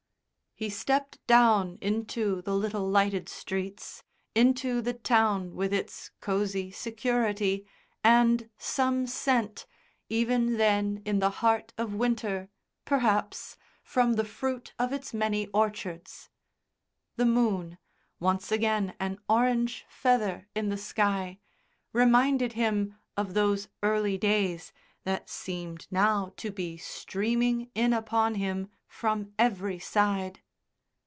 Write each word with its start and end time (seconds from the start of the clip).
He 0.53 0.69
stepped 0.69 1.17
down 1.25 1.79
into 1.81 2.43
the 2.43 2.53
little 2.53 2.87
lighted 2.87 3.27
streets, 3.27 4.03
into 4.35 4.79
the 4.79 4.93
town 4.93 5.55
with 5.55 5.73
its 5.73 6.11
cosy 6.19 6.69
security 6.69 7.65
and 8.03 8.47
some 8.59 9.07
scent, 9.07 9.65
even 10.07 10.57
then 10.57 11.01
in 11.03 11.17
the 11.17 11.31
heart 11.41 11.73
of 11.79 11.95
winter, 11.95 12.47
perhaps, 12.85 13.57
from 13.81 14.13
the 14.13 14.23
fruit 14.25 14.75
of 14.77 14.93
its 14.93 15.15
many 15.15 15.47
orchards. 15.47 16.29
The 17.15 17.25
moon, 17.25 17.79
once 18.19 18.51
again 18.51 18.93
an 18.99 19.17
orange 19.27 19.83
feather 19.89 20.47
in 20.53 20.69
the 20.69 20.77
sky, 20.77 21.39
reminded 21.91 22.53
him 22.53 22.99
of 23.17 23.33
those 23.33 23.67
early 23.81 24.19
days 24.19 24.71
that 25.05 25.27
seemed 25.27 25.87
now 25.89 26.31
to 26.37 26.51
be 26.51 26.77
streaming 26.77 27.71
in 27.73 27.93
upon 27.93 28.35
him 28.35 28.69
from 28.85 29.33
every 29.39 29.79
side. 29.79 30.41